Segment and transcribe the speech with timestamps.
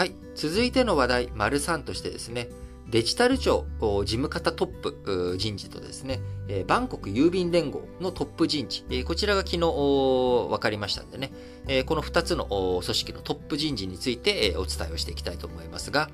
[0.00, 0.14] はい。
[0.34, 2.48] 続いての話題、丸3としてですね、
[2.88, 6.20] デジタル庁事務方トップ人事とですね、
[6.66, 16.08] バンコク郵便連合のトップ人事、こちらが昨日分かりましたんでね、この2つの組織のトップ人事についてお伝えをしていきたいと思いますが、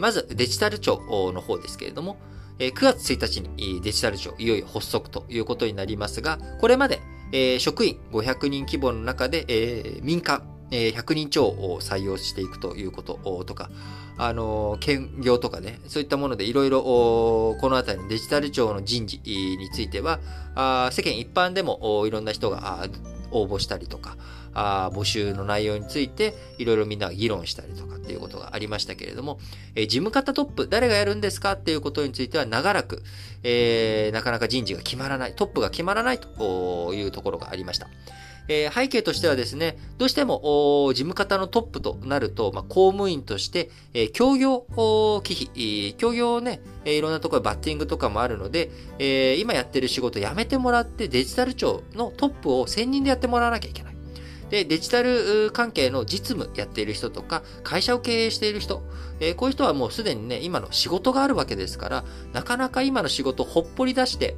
[0.00, 2.16] まずデジタル庁の方ですけれども、
[2.60, 7.00] 9月1日にデジタル庁いよいよ発足ということになりますが、これまで
[7.58, 13.70] 職員500人規模の中で民間100人超を採用していくということとか、
[14.16, 20.20] あの、兼業とかね、そういったものでいろいろ、このあたりのデジタル庁の人事については、
[20.92, 22.86] 世間一般でもいろんな人が
[23.30, 24.16] 応募したりとか、
[24.52, 29.38] 募集の内容についていろいろみんなが議論したりとかっていうことがありましたけれども、
[29.74, 33.02] 事務方トップ、誰がやるんですかっていうことについては長らく、
[34.12, 37.88] なかなか人事が決まらない、トップが決まらないというところがありました。
[38.50, 44.66] えー、背景としてはですね、どうしても事務方のトップとなると、まあ、公務員として、えー、協業
[45.22, 53.94] 忌避、協業をね、いろんなところバッティングとかもあるので、えー、今やってる仕事辞めてもらってデジタル庁のトップを専任でやってもらわなきゃいけない。
[54.50, 58.82] で、デジタル関係の実務やっている人とか、会社を経営している人、
[59.20, 64.34] えー、こういう人はもうすでにね、今の仕事があるわけですから、なかなか今の仕事をほっぽり出して、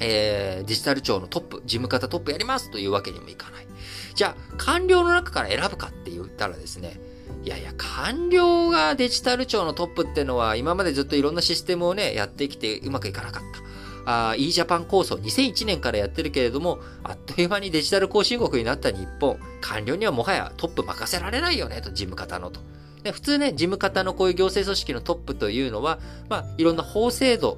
[0.00, 3.66] えー、デジタル庁のトップ、事務方トップやりますというわけにもいかない。
[4.14, 7.00] じゃあ、官僚の中から選ぶかって言ったらですね、
[7.44, 13.64] いやいや、官僚がデジタル庁のトップってのは、今までずっといろんなシステムをね、やってきてうまくいかなかった。
[14.06, 22.60] あ e ジャパン構想2001年からやってるけれども、あっという間にデジタル後進国になった日本、官僚にはもはやトップ任せられないよね、と、事務方のと。
[23.04, 25.98] で普通ね、事務方のこういう行政組織のトップというのは、
[26.30, 27.52] まあ、いろんな法制度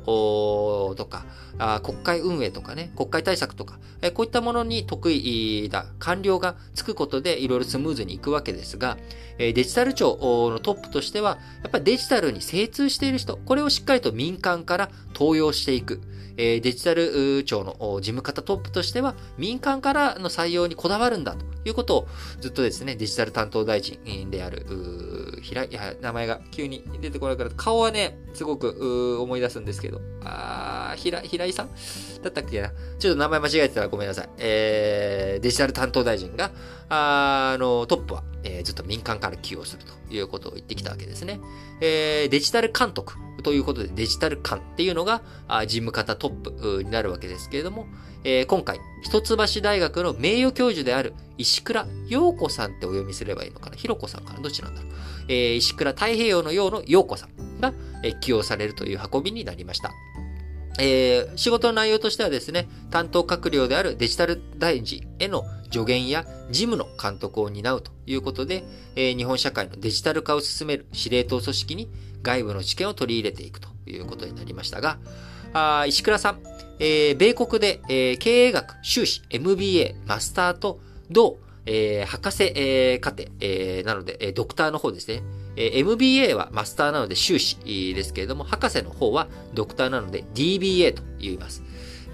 [0.96, 1.24] とか、
[1.58, 8.98] あ国会運営とかね、国会対策とか、えこういったものに得意な官僚がつくことでいろいろスムーズにいくわけですが、
[9.38, 10.16] えデジタル庁
[10.50, 16.00] のトップとしては、やっぱりデジタルに精通している人、これをしっかりと民間から登用していく。
[16.38, 22.08] えデジタル庁の事務方トップとしては、民間からの採用にこだわるんだということを
[22.40, 24.66] ずっとですね、デジタル担当大臣である、
[25.46, 31.70] 平井、いや、名前が急に出てこないから、顔はね、すごく思い出すんですけど、あー、平平井さん？
[32.22, 32.72] だったっけな？
[32.98, 34.28] ちょっと名前間違えてたらごめんなさい。
[34.38, 36.50] えー、デジタル担当大臣が、
[36.88, 41.40] あの、トップは、えー、ずっと民間から起用するということを言ってきたわけですね。
[41.80, 45.20] えー、デジタル監督ということでデジタル官っていうのが
[45.66, 47.86] 事務方トップになるわけですけれども、
[48.24, 53.76] えー、今回、一橋大学の名誉教授である石倉陽子さんってお読みすればいいのかな？
[53.76, 54.92] ひろこさんかなどっちなんだろう？
[55.28, 59.92] えー、石倉太平洋のようの陽子さんが、えー、起用されるという運びになりました。
[60.78, 65.44] えー、仕事の内容としてはですね、担当閣僚であるデジタル大臣への
[65.76, 68.64] 助言や事務の監督を担うということで、
[68.94, 71.90] えー、日本社会のデジタル化を進める司令塔組織に
[72.22, 74.98] 外部の知見を取り入れていくということになりましたが、
[75.52, 76.40] あ石倉さん、
[76.78, 85.22] えー、米国で、えー、経営学、修士、MBA、マスターと同、えー、博士、えー、課程、えー、なので、えー、ドクターの方ですね。
[85.56, 87.56] えー、MBA はマスターなので修士
[87.94, 91.62] ですけれども、博士の方はドクターなので DBA と言います。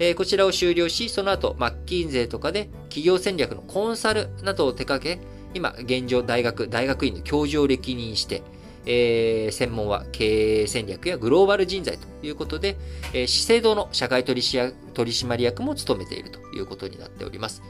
[0.09, 5.19] え、こちらを終了し、その後、マッキンゼーとかで企業戦略のコンサルなどを手掛け、
[5.53, 8.41] 今、現状大学、大学院の教授を歴任して、
[8.85, 12.75] えー、専門は経営戦略やグローバル人材ということで、
[13.13, 17.61] えー、資生堂の社会取締役も務めているということになっております。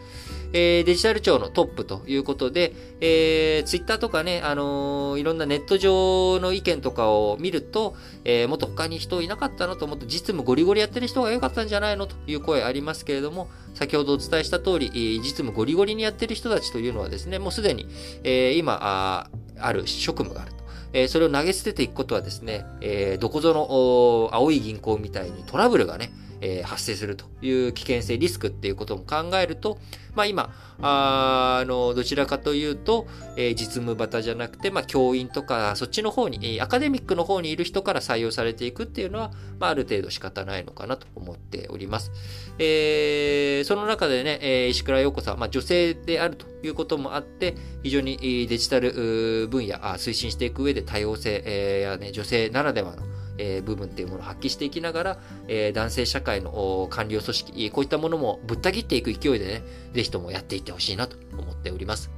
[0.53, 17.87] えー、デジタル庁のトップということで、えー、ツイッターとかね、あのー、いろんなネット上の意見とかを見ると、えー、もっと他に人いなかったのと、もっと実務ゴリゴリやってる人が良かったんじゃないのという声ありますけれども、先ほどお伝えした通り、実務ゴリゴリにやってる人たちというのはですね、もうすでに、
[18.23, 20.63] えー、今あ、ある職務があると。
[20.93, 29.79] えそれを投げ捨てていくことはですね、えどこぞの青い銀行みたいにトラブルがね、え発生するという危険性、リスクっていうことも考えると、
[30.15, 42.11] まあ今、あの、どちらかというと、えー、実務型じゃなくて、まあ教員とか、そっちの方に、アカデミックの方にいる人から採用されていくっていうのは、まあある程度仕方ないのかなと思っております。
[42.59, 53.03] えー、その中でね、えー、石倉陽子さん、まあ女性であるということもあって、非常にデジタル分野、推進していく上で多様性、えー、やね、女性ならではの
[53.37, 62.11] えー、部分っていうものを発揮していきながら、えー、男性社会の官僚組織、こういったものもぶった切っていく勢いでね、ぜひともやっていってほしいなと思っております。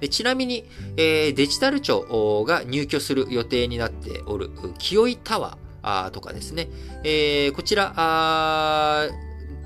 [0.00, 0.64] でちなみに、
[0.96, 6.68] えー、デジタル庁が入居する予定になっておる、清井タワーとかですね、
[7.04, 9.08] えー、こちら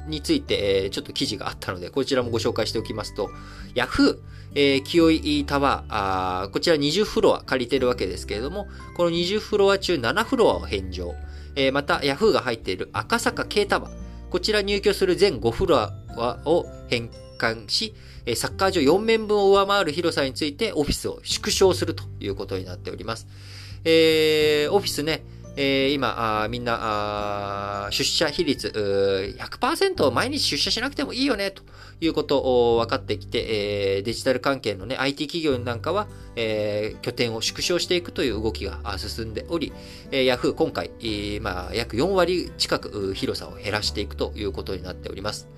[0.09, 3.31] について、ちょっと記事があったので、こちらもご紹介しておきますと、
[3.75, 4.19] Yahoo、
[4.55, 11.15] えー、清井タワーあー、こちら20フロア借りてるわけですけれども、この20フロア中7フロアを返上。
[11.55, 13.93] えー、また、Yahoo が入っている赤坂 K タワー、
[14.29, 17.95] こちら入居する全5フロアを返還し、
[18.35, 23.27] サッカー場4面分を上回る広さについてオフィスを縮小するということになっております。
[23.85, 25.23] えー、オフィスね、
[25.57, 26.79] えー、今あ、みんな
[27.87, 28.69] あ出社比率
[29.39, 31.63] 100%毎日出社しなくてもいいよね、と
[32.01, 32.39] いうこと
[32.75, 39.73] を分かってきて、えー、デジタル関係のね、IT 企業なんかは、えー、拠点を縮小していくという動きが進んでおり、
[40.11, 45.49] えー、Yahoo 今回、えー、まあ、約4割近く広さを減らしていくということになっております。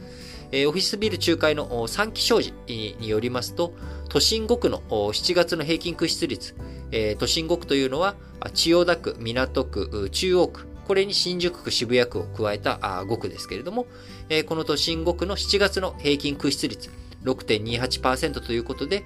[0.50, 3.74] オフィスビル仲介の三期商事によりますと、
[4.08, 6.54] 都心5区の7月の平均空室率、
[7.18, 8.14] 都心5区というのは、
[8.54, 13.86] 千代田区、港区、中央区、これに新宿区、渋谷区を加えた5区ですけれども、
[14.46, 16.90] この都心5区の7月の平均空室率
[17.24, 19.04] 6.28%ということで、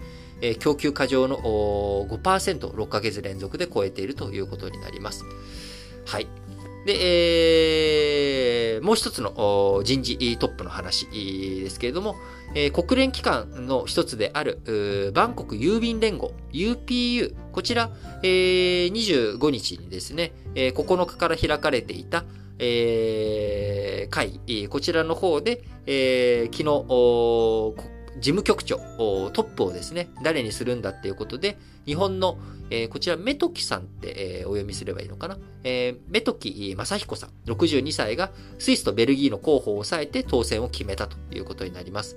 [0.61, 5.25] 供給過剰の5%を6ヶ月連続で超えているということになります。
[6.07, 6.27] はい。
[6.85, 8.32] で、えー、
[8.81, 12.17] もう一つの人事トップの話ですけれども、
[12.55, 17.91] えー、国連機関の一つである、バンコク郵便連合、UPU、こちら、
[18.23, 22.25] えー、25日にですね、えー、9日から開かれていた、
[22.59, 27.92] えー、会、こちらの方で、えー、昨日、
[28.23, 28.77] 事務局長、
[29.33, 32.39] トップをですね、誰にするんだっていうことで、日本の、
[32.71, 35.37] えー、こちら、メトキさんって、えー、お読みすればいいのかな。
[35.65, 38.31] えー、メトキ正彦さん、62歳が
[38.61, 42.17] スイスとベルギーの候補を抑えて当選を決めたということになります。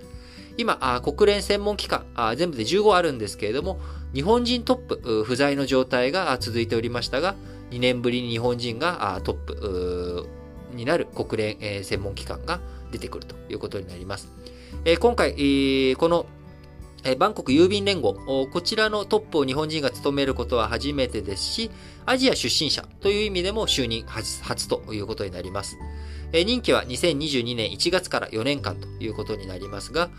[0.57, 3.79] 今、あ国連専門機関あ、全部で15あるんですけれども、
[4.13, 7.33] 日本人トップ不在の状態が続いておりましたが、
[7.71, 10.29] 2年ぶりに日本人がトップ
[10.71, 12.61] になる国連、専門機関が
[12.91, 14.29] 出てくるということになります。
[14.85, 16.25] えー、今回、えー、この
[17.19, 18.15] バンコク郵便連合、
[18.51, 21.69] こちらのトップを日本人が務めることは初めてですし、
[22.07, 25.77] アジア出身者という意味でも就任初ということになります。
[26.33, 30.09] 任期は2022年1月から4年間ということになりますが、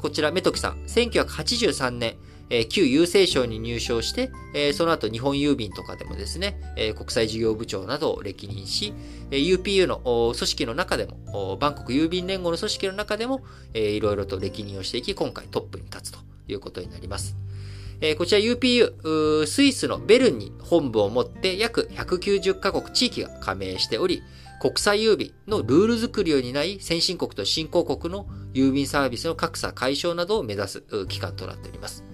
[0.00, 2.14] こちらメトキさん、1983年、
[2.54, 8.92] え旧郵政省に入省して、えその後日本郵便とかでもですね、え国際事業部長などを歴任し、
[9.30, 13.40] え UPU の組織の中でも、バンコク郵便連合の組織の中でも、
[13.72, 17.36] えいろいろと歴任をしていき、今回トップに立つということになります。
[18.02, 24.22] えこちら UPU、スイスのベルンに本部を持って約190カ国地域が加盟しており、
[24.60, 32.11] 国際郵便のルール作りを担い、先進国と新興国の郵便サービスの格差解消などを目指す機関となっております。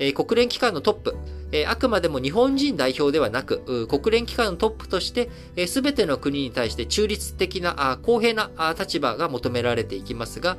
[0.00, 1.14] え国連機関のトップ、
[1.52, 5.28] えあくまでも日本人代表ではなく、国連機関のトップとして、
[5.66, 10.56] す、べ、ての国に対して中立的な、公平な立場が求められていきますが、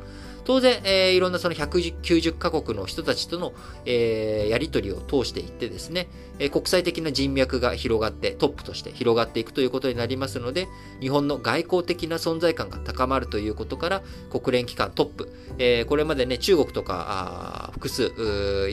[0.51, 3.53] 当然、えー、いろんなその190カ国の人たちとの、
[3.85, 6.09] えー、やりとりを通していってですね、
[6.39, 10.67] えー、国際的な人脈が広がって、トップとして広がっていくということになりますので、
[10.99, 18.11] 日本の外交的な存在感が高まるということから、国連機関トップ、えー、これまでね、中国とか、あ複数、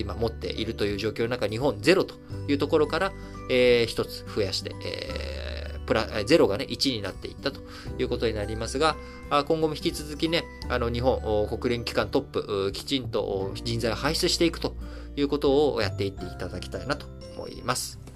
[0.00, 2.16] 今持っているという状況の中、日本ゼロと
[2.48, 3.12] いうところから、
[3.50, 5.57] えー、一つ増やして、えー
[5.88, 7.62] プラ、ゼロがね、1になっていったと
[7.98, 8.94] いうことになりますが、
[9.30, 14.76] 今後も引き続きね、あの、日本、国連機関トップ、きちんと人材を輩出していくと
[15.16, 18.07] いうことをやっていっていただきたいなと思います。